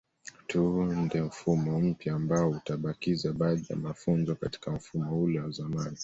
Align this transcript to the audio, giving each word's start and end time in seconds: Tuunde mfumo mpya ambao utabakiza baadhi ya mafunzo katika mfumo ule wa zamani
Tuunde 0.47 1.21
mfumo 1.21 1.79
mpya 1.79 2.15
ambao 2.15 2.49
utabakiza 2.49 3.33
baadhi 3.33 3.65
ya 3.69 3.75
mafunzo 3.75 4.35
katika 4.35 4.71
mfumo 4.71 5.21
ule 5.21 5.39
wa 5.39 5.49
zamani 5.51 5.97